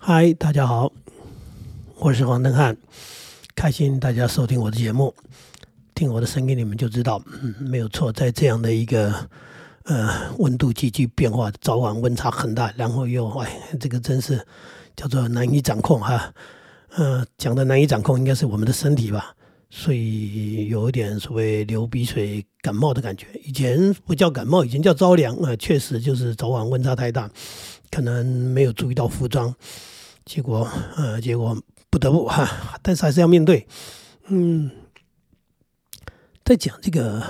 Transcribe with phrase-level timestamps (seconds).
[0.00, 0.92] 嗨，大家好，
[1.96, 2.76] 我是黄登汉，
[3.56, 5.12] 开心大家收听我的节目，
[5.92, 9.12] 听我的声音你们就知道，嗯，没有错，在这样的一个
[9.84, 14.40] 呃温度急剧变化，早晚温差很大，然后又哎，这个真是
[14.96, 16.32] 叫做难以掌控哈，
[16.94, 19.34] 呃，讲的难以掌控应该是我们的身体吧，
[19.68, 27.28] 所以有一点所谓流鼻水、感冒的感觉，以前不叫感冒，以前叫着凉啊，确实就是早晚温差太大，
[27.90, 29.54] 可能没有注意到服装。
[30.24, 31.56] 结果，呃，结果
[31.88, 33.66] 不得不哈，但是还是要面对。
[34.26, 34.70] 嗯，
[36.44, 37.22] 在讲这个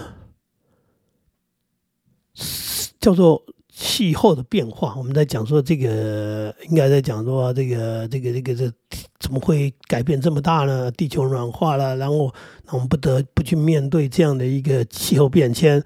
[2.98, 3.40] 叫做
[3.72, 8.72] 气候的变化，我们在讲说这个应该在讲说这个这个这个这
[9.20, 10.90] 怎么会改变这么大呢？
[10.90, 12.34] 地球软化了，然后
[12.70, 15.80] 我们不得不去面对这样的一个气候变迁。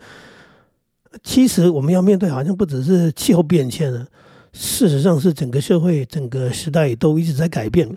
[1.23, 4.07] 其实我们要面对，好像不只是气候变迁了。
[4.53, 7.97] 事实上是整个社会、整个时代都一直在改变。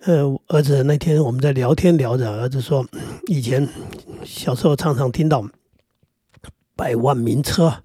[0.00, 2.86] 呃，儿子那天我们在聊天聊着，儿子说，
[3.26, 3.68] 以前
[4.24, 5.44] 小时候常常听到
[6.76, 7.82] 百万名车、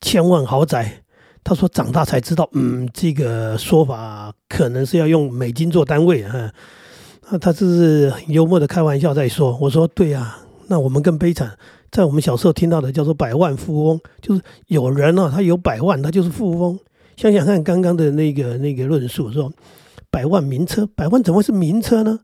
[0.00, 1.02] 千万豪宅。
[1.44, 6.50] 他说长大才知道，嗯，这个说法可能是要用美金做单位啊。
[7.40, 9.58] 他这是幽默的开玩笑在说。
[9.60, 11.58] 我说对呀，那我们更悲惨，
[11.90, 16.78] 在我们小时候听到的叫做百万富翁，就是有人啊，他有百万，他就是富翁。
[17.22, 19.52] 想想看，刚刚的那个那个论述说，
[20.10, 22.18] 百万名车，百万怎么会是名车呢？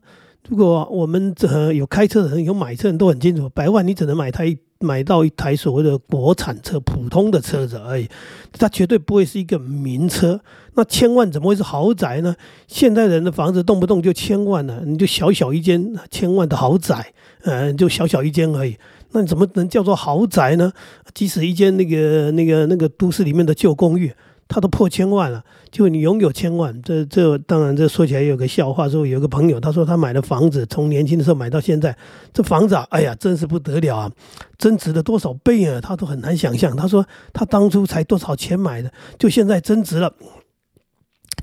[0.49, 8.09] 如果我们这有开车的人，有买车人都很清楚，百万你只能买台买到一台所谓的国产车，普通的车子而已，
[8.51, 10.41] 它绝对不会是一个名车。
[10.73, 12.35] 那千万怎么会是豪宅呢？
[12.67, 17.13] 现代人的房子动不动就千万呢，你就小小一间千万的豪宅，
[17.43, 18.75] 嗯，就小小一间而已，
[19.13, 20.73] 那你怎么能叫做豪宅呢？
[21.13, 24.11] 即使一间那个那个那个都市里面的旧公寓。
[24.49, 31.95] 他都破千万了，就你拥有千万，这这当然这说起来有个笑话，说有个朋友，他说他买的房子从年轻的时候买到现在，
[32.33, 34.11] 这房子啊，哎呀，真是不得了啊，
[34.57, 36.75] 增值了多少倍啊，他都很难想象。
[36.75, 40.11] 他说他当初才多少钱买的，就现在增值了，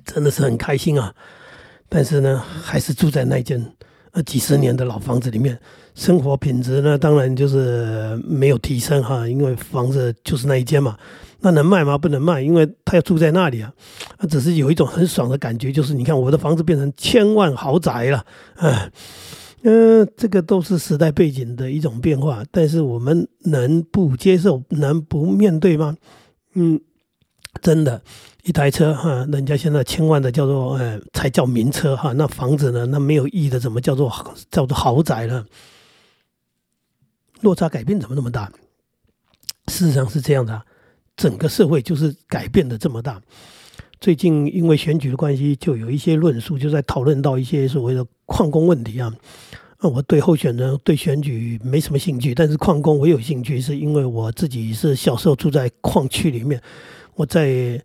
[0.04, 1.14] 真的是很开心啊。
[1.88, 3.64] 但是呢，还是住在那间
[4.10, 5.56] 呃几十年的老房子里面，
[5.94, 10.96] 生活品质呢，当然就是没有提升哈，因为房子就是那一间嘛。
[11.40, 11.98] 那能卖吗？
[11.98, 13.72] 不能卖，因为他要住在那里啊。
[14.18, 18.24] 他只是有一种很爽的感觉，就是你看我的房子变成千万豪宅了，
[18.56, 18.90] 啊，
[19.62, 22.42] 嗯，这个都是时代背景的一种变化。
[22.50, 25.96] 但是我们能不接受、能不面对吗？
[26.54, 26.80] 嗯，
[27.60, 28.00] 真的，
[28.44, 32.12] 一台车哈，人家现在千万的叫做呃，才叫名车哈。
[32.12, 32.86] 那房子呢？
[32.86, 34.10] 那没有意义的，怎么叫做
[34.50, 35.44] 叫做豪宅呢？
[37.42, 38.50] 落差改变怎么那么大？
[39.68, 40.62] 事实上是这样的。
[41.16, 43.20] 整个社会就是改变的这么大。
[43.98, 49.10] 最近因为选举的关系，就有一些论述就在讨论到一些所谓的矿工问题啊。
[49.80, 56.60] 那我对候选人、对选举没什么兴趣，但是矿工我有兴趣，是因为我自己是小时候住在矿区里面。
[57.14, 57.82] 我在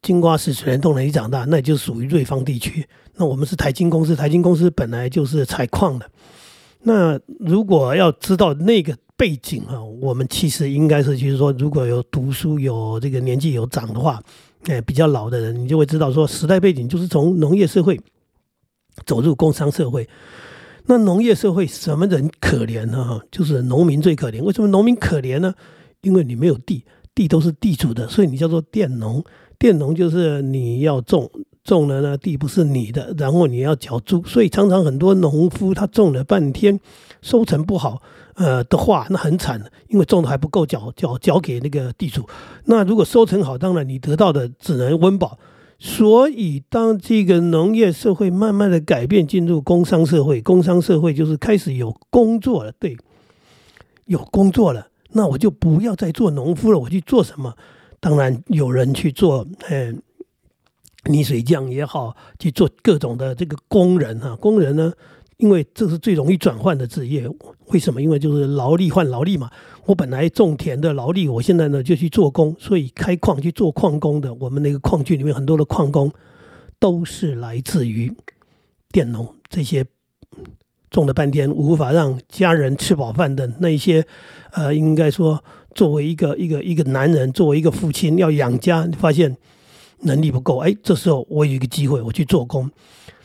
[0.00, 2.86] 金瓜石水帘洞那里长大，那就属于瑞芳地区。
[3.16, 6.08] 那我们是台金公司，台金公司本来就是采矿的。
[6.82, 8.96] 那如果要知道那个。
[9.20, 14.18] 背景啊，我们其实应该是，就是说，如果有读书、有这个年纪有长的话，
[14.64, 18.00] 哎，比较老的人，你就会知道说，时代背景就是从农业社会
[19.04, 20.08] 走入工商社会。
[20.86, 23.20] 那农业社会什么人可怜呢？
[23.30, 24.42] 就是农民最可怜。
[24.42, 25.52] 为什么农民可怜呢？
[26.00, 26.82] 因为你没有地，
[27.14, 29.22] 地都是地主的，所以你叫做佃农。
[29.58, 31.30] 佃农就是你要种。
[31.62, 36.80] 种了呢，地不是你的，然后你要缴租，所以常常很多农夫他种了半天，
[37.20, 38.00] 收成不好，
[38.34, 42.28] 呃的话，那很惨，因为种的还不够缴缴缴给那个地主。
[42.64, 45.38] 那如果收成好，当然你得到的只能温饱。
[45.78, 52.96] 所以当这个农业社会慢慢的改变，进入工商社会，工商社会就是开始有工作了，对，
[54.06, 57.54] 有工作了，那我就不要再做农夫了，我去做什么？
[57.98, 60.02] 当然有人去做，嗯。
[61.06, 64.92] 泥水匠也好，去做各种的这个工人哈，工人呢，
[65.40, 67.28] 因为这是最容易转换的职业。
[67.66, 68.00] 为什么？
[68.00, 69.50] 因为就是劳力换劳力嘛。
[69.86, 74.32] 我本来种田的劳力，我现在呢就去做工，所以开矿去做矿工的。
[74.34, 76.12] 我们那个矿区里面很多的矿工
[76.78, 78.12] 都是来自于
[78.92, 79.84] 佃农，这些
[80.90, 84.06] 种了半天无法让家人吃饱饭的那一些，
[84.52, 85.42] 呃，应该说
[85.74, 89.36] 作为一个一个一个男人，作为一个父亲要养家，发现。
[90.02, 92.70] 能力不够，哎，这时候我有一个机会，我去做工。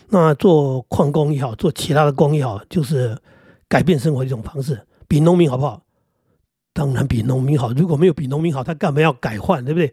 [0.09, 3.17] 那做矿工也好，做其他的工也好，就是
[3.67, 4.79] 改变生活一种方式。
[5.07, 5.81] 比农民好不好？
[6.73, 7.71] 当然比农民好。
[7.73, 9.91] 如果没有比农民好，他干嘛要改换，对不对？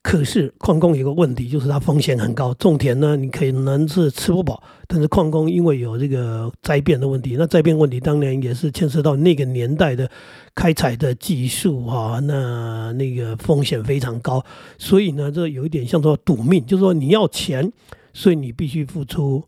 [0.00, 2.54] 可是矿工有个问题，就是它风险很高。
[2.54, 10.08] 种田呢，你可能是吃不饱，但是矿工因为有这个灾变的问题，那灾变问题当然也是牵涉到那个年代的
[10.54, 14.42] 开采的技术哈，那那个风险非常高。
[14.78, 17.70] 所以呢，这有一点像说赌命，就是说你要钱，
[18.18, 19.44] 所以你必须付出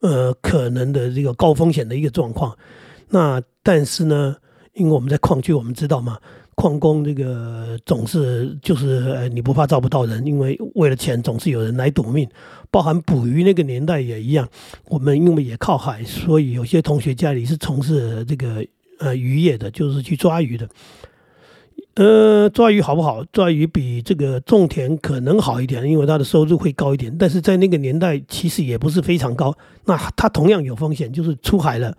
[0.00, 2.56] 呃可能的这个高风险的一个状况。
[3.08, 4.36] 那但是呢，
[4.74, 6.16] 因为我们在矿区，我们知道嘛。
[6.54, 12.28] 矿工这个总是就是呃，你不怕招不到人，因为为了钱总是有人来赌命。
[12.70, 14.46] 包含捕鱼那个年代也一样，
[14.84, 18.64] 我们因为也靠海，所以有些同学家里是从事这个
[18.98, 20.68] 呃渔业的，就是去抓鱼的。
[21.94, 23.22] 呃，抓鱼好不好？
[23.32, 27.14] 抓鱼比这个种田可能好一点，因为它的收入会高一点。
[27.18, 29.54] 但是在那个年代，其实也不是非常高。
[29.84, 31.94] 那它同样有风险，就是出海了，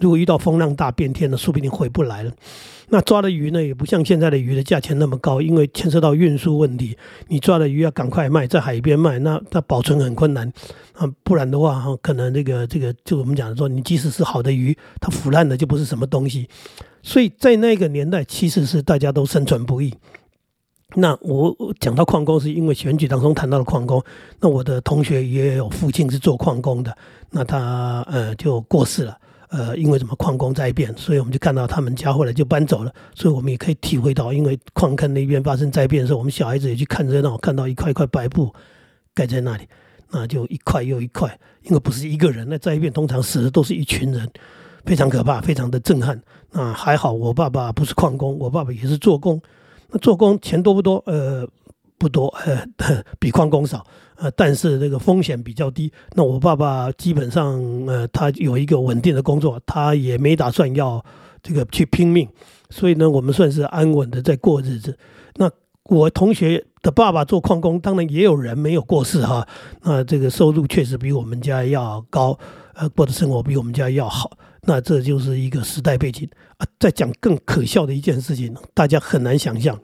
[0.00, 2.32] 如果遇到风浪大变天了，说不定回不来了。
[2.90, 6.96] 那抓的鱼呢，也不像现在的鱼的价钱那么高，因为牵涉到运输问题。
[7.26, 10.50] 你抓的鱼要赶快卖，在海边卖，那它保存很困难
[10.94, 11.06] 啊。
[11.22, 16.48] 不然的话，哈，可能这个这个，就我们讲的说，你即使是好的鱼，它腐烂的就不是什么东西。
[17.02, 19.92] 所以在那个年代，其实是大家都生存不易。
[20.94, 24.02] 那我讲到矿工，是因为选举当中谈到了矿工。
[24.40, 26.96] 那我的同学也有父亲是做矿工的，
[27.30, 29.18] 那他呃就过世了。
[29.50, 32.92] 呃，因为什么矿工灾变，所以我们就看到他们家后来就搬走了。
[33.14, 38.52] 所以我们也可以体会到，因为矿坑那边发生灾变的时候，我们小孩子也去看热闹，看到一块一块白布
[39.14, 39.66] 盖在那里，
[40.10, 44.30] 那就一块又一块，因为不是一个人，那灾变通常死的都是一群人。
[44.84, 46.18] 非常可怕，非常的震撼。
[46.50, 49.38] 那还好，我爸爸不是矿工，我爸爸也是做工。
[49.90, 51.02] 那做工钱多不多？
[51.04, 51.46] 呃，
[51.98, 52.64] 不多，呃，
[53.18, 53.84] 比矿工少。
[54.16, 55.92] 呃，但是这个风险比较低。
[56.14, 61.04] 那我爸爸基本上，呃，他有一个稳定的工作，他也没打算要
[61.42, 62.28] 这个去拼命。
[62.70, 64.98] 所以呢，我们算是安稳的在过日子。
[65.36, 65.48] 那
[65.84, 69.46] 我同学的爸爸做矿工，当然也有人没有过世哈。
[69.82, 72.36] 那这个收入确实比我们家要高，
[72.74, 74.36] 呃，过的生活比我们家要好。
[74.62, 76.28] 那这就是一个时代背景
[76.58, 76.66] 啊！
[76.78, 79.78] 再讲更可笑的一件事情，大家很难想象。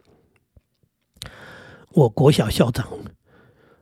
[1.94, 2.86] 我国小校长，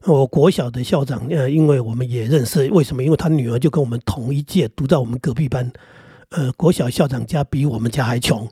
[0.04, 3.02] 我国小的校长，呃，因为我们也认识，为什么？
[3.02, 5.70] 因为他女儿就跟我们同一届，读在我们隔壁班。
[6.28, 8.48] 呃，国小校长家比我们家还穷，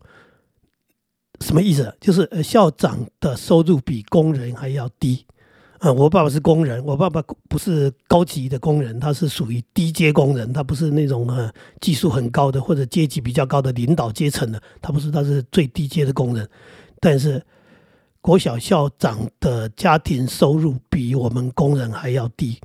[1.41, 1.95] 什么意思？
[2.01, 5.25] 就是呃，校长的收入比工人还要低。
[5.79, 16.47] 啊，我爸爸是工人，我爸爸不是高级的工人，他是属于低阶工人，他不是那种呃技术很高的或者阶级比较高的领导阶层的，他不是，他是最低阶的工人。
[17.01, 17.43] 但是
[18.21, 22.59] 国小校长的家庭收入比我们工人还要低，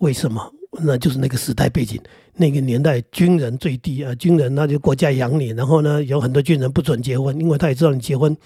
[0.00, 0.52] 为什么？
[0.82, 1.98] 那就是那个时代背景，
[2.34, 8.36] 那个年代军人最低啊，军人那就国家养你，然后呢有很多军人不准结婚，因为他也知道你结婚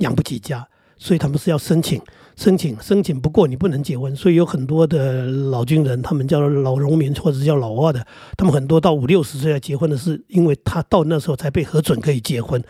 [0.00, 0.68] 养不起家，
[0.98, 2.00] 所以他们是要申请。
[2.36, 12.62] 申请申请不过你不能结婚，所以有很多的老军人，他们叫老农民或者叫老二的，他们很多到五六十岁要结婚的是，因为他到那时候才被核准可以结婚。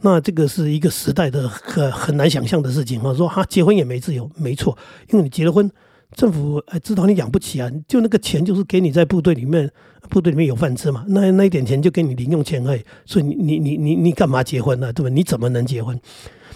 [0.00, 3.14] 那这个是一个时代的很很难想象的事情啊！
[3.14, 4.76] 说哈结婚也没自由，没错，
[5.10, 5.70] 因为你结了婚，
[6.12, 9.70] 政府知道你养不起啊，就那个钱就是给你在部队里面，
[10.08, 14.92] 部队里面有饭吃嘛，那那一点钱就给你零用钱而已，所以你你你你你干嘛结婚呢？
[14.92, 15.08] 对吧？
[15.08, 16.00] 你怎么能结婚？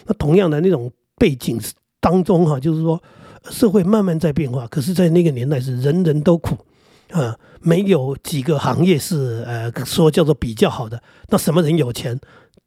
[0.07, 1.61] 那同样的那种背景。
[2.05, 3.01] 当中哈，就是说
[3.49, 6.57] 社会慢慢在变化，可是，在那个年代是人人都苦
[7.13, 11.01] 啊，没有几个行业是呃说叫做比较好的。
[11.29, 12.19] 那什么人有钱？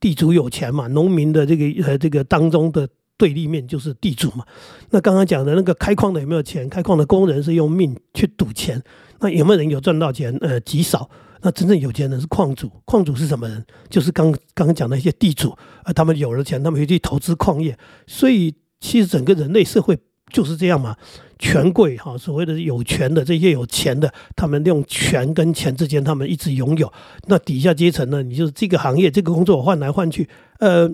[0.05, 0.88] 地主有钱嘛？
[0.89, 4.45] 农民的这个呃这个当中的对立面就是地主嘛。
[4.91, 6.69] 那刚刚讲的那个开矿的有没有钱？
[6.69, 8.79] 开矿的工人是用命去赌钱。
[9.19, 10.31] 那有没有人有赚到钱？
[10.41, 11.09] 呃，极少。
[11.41, 12.69] 那真正有钱人是矿主。
[12.85, 13.65] 矿主是什么人？
[13.89, 15.50] 就是刚刚刚讲的一些地主
[15.81, 18.53] 啊，他们有了钱，他们会去投资矿业，所以。
[18.81, 19.97] 其实整个人类社会
[20.34, 20.98] 就是这样嘛，
[21.38, 26.91] 权贵哈，所谓的有权的这些有钱的，他们用权跟钱之间，他们一直拥有。
[27.27, 30.27] 那底下阶层呢，你就是这个行业这个工作换来换去，
[30.60, 30.89] 呃，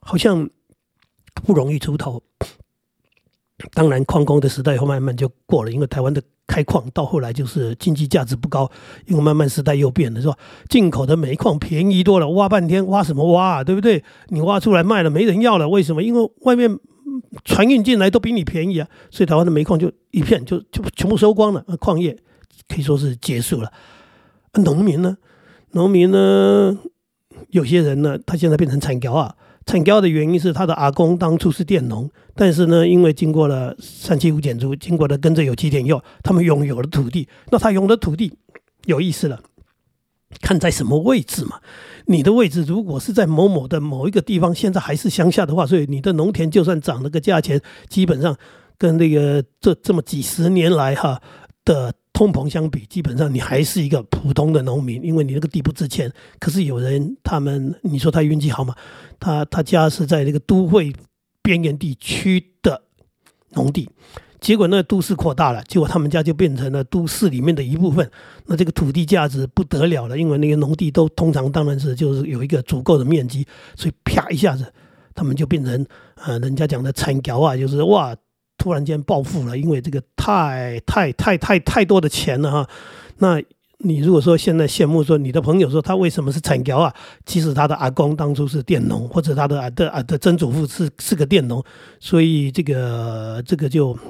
[0.00, 0.50] 好像
[1.32, 2.22] 不容易出头。
[3.72, 8.70] 当然，矿工的时代后慢慢就过了，因为台湾的开矿到后来就是经济价值不高，
[9.06, 10.36] 因为慢慢时代又变了，是吧？
[10.68, 14.04] 进口的煤矿便宜多了，挖半天挖什么挖啊，对不对？
[14.28, 16.02] 你挖出来卖了没人要了，为什么？
[16.02, 16.78] 因为外面。
[17.44, 22.16] 船运进来都比你便宜啊，所以台湾的煤矿就一片就就全部收光了，矿业
[22.68, 23.72] 可以说是结束了。
[24.64, 25.16] 农民呢，
[25.72, 26.78] 农民呢，
[27.50, 29.34] 有些人呢，他现在变成产胶啊，
[29.66, 38.32] 产胶的原因是他的阿公当初是佃农，但是呢，因为经过了三七五减租，经过了跟着有机田药，他们拥有了土地，那他拥的土地
[38.86, 39.40] 有意思了，
[40.40, 41.60] 看在什么位置嘛。
[42.06, 48.36] 你的位置如果是在某某的某一个地方，现在还是乡下的话，所以你的农田就算涨了个价钱，基本上
[48.78, 51.20] 跟那个这这么几十年来哈
[51.64, 56.10] 的通膨相比，基本上你还是一个普通的农民，因为你那个地不值钱。
[56.38, 58.74] 可是有人他们，你说他运气好吗？
[59.20, 60.92] 他他家是在那个都会
[61.42, 62.82] 边缘地区的
[63.50, 63.88] 农地。
[64.48, 68.10] 结果那都市扩大了，结果他们家就变成了都市里面的一部分。
[68.46, 74.64] 那这个土地价值不得了了，因为那个农地都通常当然是就是有一个足够的面积，所以啪一下子，
[75.14, 75.86] 他们就变成
[76.24, 78.16] 呃人家讲的产条啊，就是哇，
[78.56, 82.66] 突然间暴富了，因为这个太太太太太多的钱了哈。
[83.18, 83.38] 那
[83.80, 86.94] 你如果说现在羡慕说你的朋友说他为什么是产条啊？
[87.26, 91.62] 其实他的阿公当初是佃农，或者他的的啊的曾祖父是是个佃农，
[92.00, 93.94] 所以这个这个就。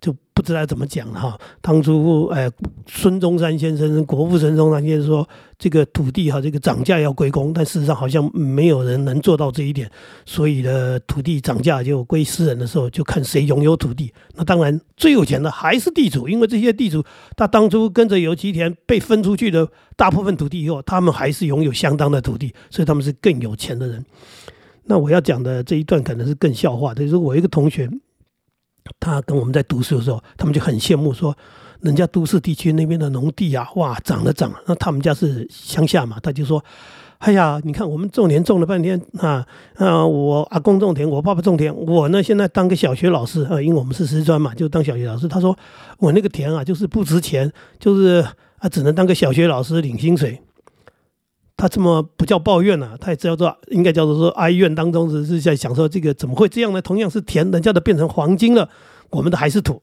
[0.00, 1.38] 就不知道怎么讲了哈。
[1.60, 2.48] 当初，哎，
[2.86, 5.28] 孙中山先生，国父孙中山先生说，
[5.58, 9.90] 这个土地哈，这个涨价要归公，但事实上好像没有人能做到这一点。
[10.24, 14.12] 所以呢，土地涨价就归私人的时候，就看谁拥有土地。
[14.36, 17.04] 那当然，最有钱的还是地主，因为这些地主
[17.36, 24.04] 他当初跟着游其田被分出去的大部分土地以后，他们还是拥有相当的土地，所以他们是更有钱的人。
[24.84, 27.90] 那我要讲的这一段可能是更笑话，就是我一个同学。
[29.00, 31.36] 他跟我们在读书的时候，他们就很羡慕，说
[31.80, 34.52] 人家都市地区那边的农地啊，哇，涨了涨。
[34.66, 36.64] 那他们家是乡下嘛，他就说
[37.18, 45.28] ：“哎呀，你看我们种田种了半天啊，啊，我阿公种田，我爸爸种田，我呢现在当个小学老师啊，因为我们是师专嘛，就当小学老师。
[45.28, 45.56] 他说
[45.98, 48.24] 我那个田啊，就是不值钱，就是
[48.58, 50.40] 啊，只能当个小学老师领薪水。
[51.58, 56.80] 他这么不叫抱怨啊，他也叫做应该叫做说哀怨当中，只是在想说这个怎么会这样呢？
[56.80, 58.70] 同样是田，人家的变成黄金了，
[59.10, 59.82] 我们的还是土。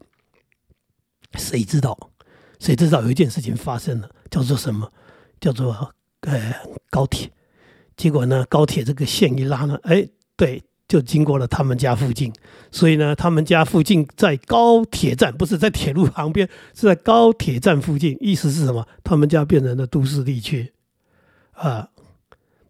[1.37, 2.11] 谁知道？
[2.59, 4.89] 谁知道有一件事情发生了，叫做什么？
[5.41, 5.91] 叫做
[6.21, 6.55] 呃
[6.89, 7.29] 高铁。
[7.97, 12.31] 结果呢，高铁这个线一拉呢，哎，对，就经过了他们家附近。
[12.71, 18.17] 所以呢，他们家附近在高铁站，不是在铁路旁边，是在高铁站附近。
[18.21, 18.87] 意思是什么？
[19.03, 20.71] 他们家变成了都市地区。
[21.55, 21.89] 啊，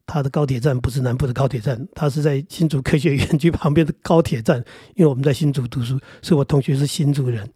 [0.05, 4.63] 他的高铁站不是南部的高铁站，他是在新竹科学园区旁边的高铁站。
[4.95, 7.49] 因为我们在新竹读书，所以我同学是新竹人。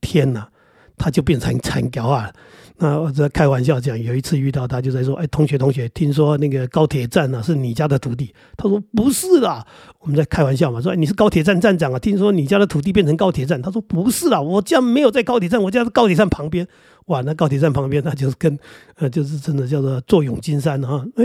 [0.00, 0.48] 天哪，
[0.96, 2.32] 他就变成惨条啊！
[2.78, 9.66] 那我在开玩笑讲，有一次遇到他，就在说：“哎，同学同学，听说那个高铁站呢是你家的土地？”他说：“不是啦。”
[10.00, 11.98] 我们在开玩笑嘛，说：“你是高铁站站长啊？
[11.98, 16.66] 听说你家的土地变成高铁站？”他说：“不是啦，我家没有在高铁站，我家是高铁站旁边。”
[17.06, 18.58] 哇，那高铁站旁边，那就是跟，
[18.96, 21.06] 呃，就是真的叫做坐拥金山哈。
[21.14, 21.24] 哎，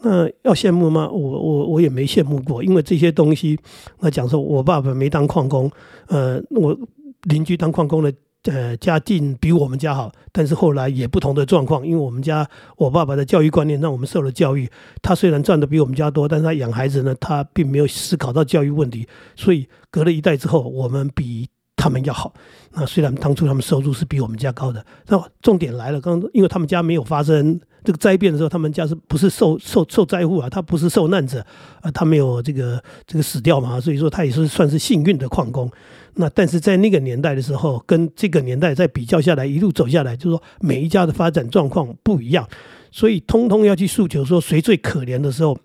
[0.00, 1.08] 那要羡慕吗？
[1.08, 3.58] 我我我也没羡慕过，因为这些东西，
[4.00, 5.70] 那讲说我爸爸没当矿工，
[6.08, 6.76] 呃，我
[7.24, 8.10] 邻居当矿工的，
[8.44, 14.70] 呃，家境比我们家好，但是后来也不同的状况，因为我们家我爸爸的教育观念让我们受了教育，
[15.02, 21.48] 他虽然赚的比我们家多，但是他养孩子呢，他并没有思考到教育问题，所以隔了一代之后，我们比。
[21.80, 22.34] 他们要好，
[22.72, 30.50] 那虽然当初他们收入是比我们家高的，那重点来了，刚因为他们家没有发生这个灾变的时候，他们家是不是受受受灾户啊？
[30.50, 31.38] 他不是受难者
[31.80, 35.70] 啊，他没有这个这个死掉嘛，所以说他也是算是幸运的矿工。
[36.18, 42.48] 那但是在那个年代的时候，跟这个年代再比较下来，一路走下来，就是说每一家的发展状况不一样，
[42.90, 45.56] 所以通通要去诉求说谁最可怜的时候。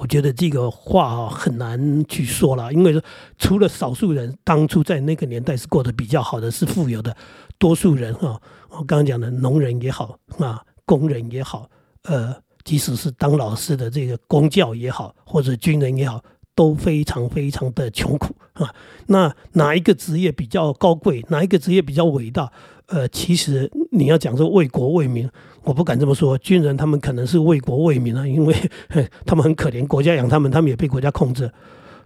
[0.00, 3.00] 我觉得这个话啊很难去说了，因为
[3.38, 7.16] 除了少数人当初在那个年代是过得比较好的，是富有的，
[7.56, 11.70] 多数人哈，我刚刚讲的农人也好啊，工人也好，
[12.02, 16.22] 呃，即使是当老师的这个公教也好，或者军人也好，
[16.54, 18.74] 都非常非常的穷苦啊。
[19.06, 21.24] 那哪一个职业比较高贵？
[21.28, 22.50] 哪一个职业比较伟大？
[22.86, 25.28] 呃，其实你要讲说为国为民，
[25.64, 26.38] 我不敢这么说。
[26.38, 28.54] 军人他们可能是为国为民啊，因为
[29.26, 31.50] 他们很可怜，国家养他们，他们也被国家控制。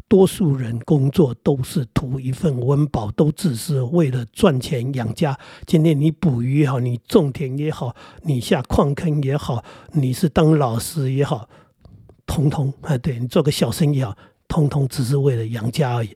[0.09, 5.39] 多数人工作都是图一份温饱，都只是为了赚钱养家。
[5.67, 11.49] 今天你捕鱼也好，你种田也好，你下矿坑也好，你是当老师也好，
[12.27, 14.17] 通通啊，对你做个小生意啊，
[14.51, 16.11] 通通只是为了养家而已。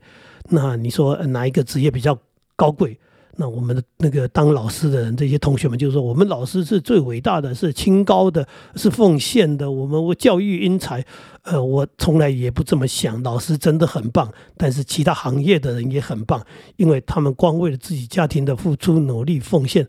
[0.50, 2.18] 那你说哪一个职业比较
[2.56, 2.98] 高贵？
[3.36, 9.68] 那我们的那个当老师的人，这些同学们就说，我们老师是最伟大的，是清高的，是奉献的。
[9.68, 11.04] 我们我教育英才，
[11.42, 13.20] 呃，我从来也不这么想。
[13.24, 19.88] 老师真的很棒，但是其他行业的人也很棒，因为他们光为了自己家庭的付出、努力、奉献，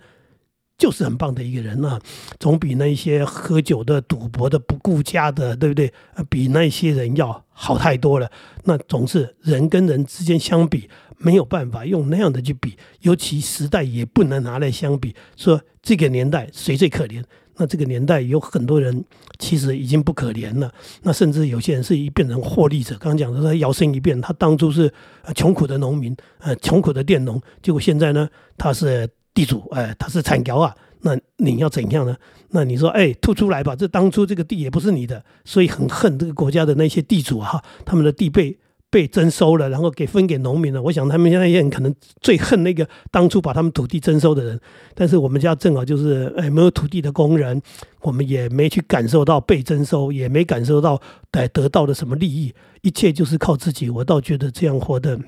[0.77, 2.00] 就是很棒的一个人啊，
[2.39, 5.94] 总比那些喝酒的、赌博的、不顾家的，对不对？
[6.29, 8.29] 比那些人要好太多了。
[8.63, 10.89] 那总是人跟人之间相比。
[11.17, 15.15] 没有办法用那样的去比，尤其时代也不能拿来相比。
[15.38, 17.24] 说这个年代谁最可怜？
[17.55, 19.03] 那这个年代有很多人
[19.39, 20.70] 其实已经不可怜了，
[21.03, 22.98] 那甚至有些人是一变成获利者。
[22.98, 24.94] 刚刚讲的他摇身一变，他当初是
[25.34, 28.27] 穷苦的农民，呃，穷苦的佃农，结果现在呢，
[28.58, 30.75] 他是地主，哎，他是产窑啊。
[31.01, 32.18] 那你要怎样呢？
[32.50, 38.58] 那你说，哎，吐出来吧，这当初这个地也不是你的，所以很恨这个国家的那些地主哈，他们的地被。
[38.88, 40.82] 被征收了，然后给分给农民了。
[40.82, 44.58] 我想他们现在也很可能最恨那个当初把他们土地征收的人。
[44.94, 47.62] 但是我们家正好就是哎没有土地的工人，
[48.04, 53.89] 我们也没去感受到被征收，也没感受到得得到的什么利益，一切就是靠自己。
[53.89, 55.20] 我倒觉得这样活的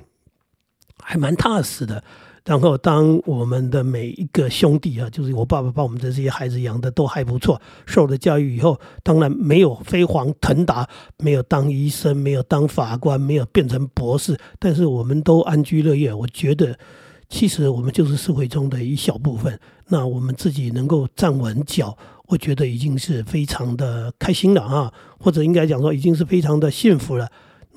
[1.04, 2.02] 还蛮踏实的。
[2.48, 10.88] 然后，当我们的每一个兄弟啊，就是我爸爸把我们的这些孩子养的都还不错，受了教育以后，当然没有飞黄腾达，
[11.18, 16.13] 没有当医生，没有当法官，没有变成博士，但是我们都安居乐业。
[16.13, 16.80] 我觉得，
[17.27, 19.60] 其实我们就是社会中的一小部分。
[19.89, 27.30] 那我们自己能够站稳脚，我觉得已经是非常的开心了啊，或者应该讲说，已经是非常的幸福了。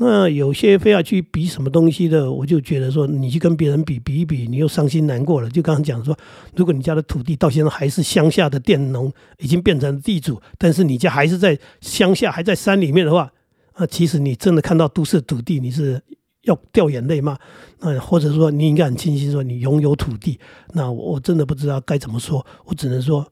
[0.02, 5.50] 那有些非要去比什么东西的，我就觉得说，你去跟别人比比一比，你又伤心难过了。
[5.50, 6.16] 就刚刚讲说，
[6.56, 13.30] 如果你家的土地到现在还是乡下的佃农，已经变成地主，但是你家还是在乡下，还在山里面的话，
[13.74, 16.00] 啊，其实你真的看到都市土地，你是
[16.44, 17.36] 要掉眼泪吗？
[17.80, 20.40] 那或者说，你应该很庆幸说你拥有土地。
[20.72, 23.30] 那我真的不知道该怎么说，我只能说。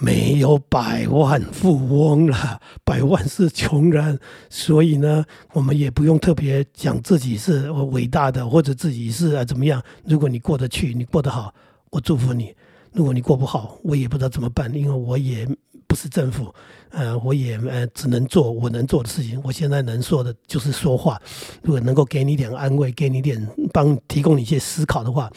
[0.00, 4.16] 没有百万富翁了，百万是穷人，
[4.48, 9.82] 所以呢，我们也不用特别讲自己是伟大的，或者自己是怎么样。
[10.04, 11.52] 如果你过得去，你过得好，
[11.90, 12.54] 我祝福你；
[12.92, 15.44] 如果你过不好，我也不知道怎么办，因为我也
[15.88, 16.54] 不是政府，
[16.90, 19.40] 呃，我也呃只能做我能做的事情。
[19.42, 21.20] 我现在能说的就是说话，
[21.60, 25.28] 如果能够给你点安慰，给你点帮，提供你一些思考的话，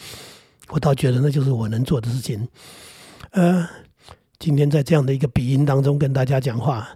[0.68, 2.46] 我倒觉得那就是我能做的事情，
[3.32, 3.68] 呃。
[4.42, 6.88] 今天在这样的一个鼻音当中跟大家讲话，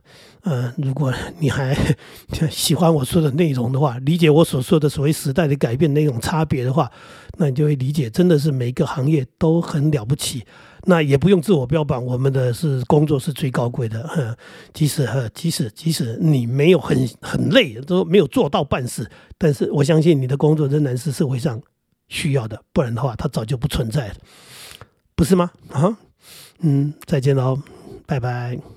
[0.42, 1.78] 呃，如果你还
[2.50, 6.90] 喜欢我说的内容的话，理解我所说的所谓时代的改变那种差别的话，
[7.38, 10.44] 那你就会理解，真的是每个行业都很了不起。
[10.86, 14.36] 那也不用自我标榜，我们的是工作是最高贵的。
[14.74, 21.62] 即使即使即使你没有很很累，都没有做到办事，但是我相信你的工作仍然是社会上
[22.08, 24.14] 需要的，不然的话，它早就不存在了，
[25.14, 25.52] 不是吗？
[25.70, 25.96] 啊？
[26.60, 27.58] 嗯，再见喽，
[28.06, 28.75] 拜拜。